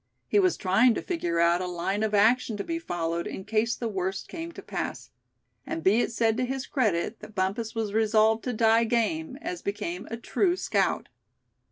[0.27, 3.75] He was trying to figure out a line of action to be followed in case
[3.75, 5.11] the worst came to pass;
[5.63, 9.61] and be it said to his credit that Bumpus was resolved to die game, as
[9.61, 11.07] became a true scout.